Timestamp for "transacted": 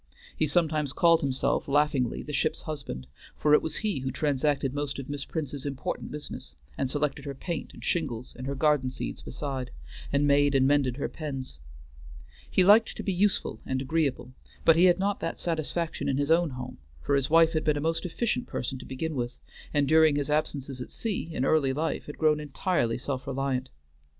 4.09-4.73